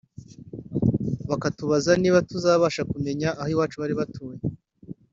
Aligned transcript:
bakatubaza 1.29 1.91
niba 2.01 2.25
tuzabasha 2.29 2.81
kumenya 2.91 3.29
aho 3.41 3.49
iwacu 3.53 3.77
bari 3.81 3.95
batuye 3.99 4.39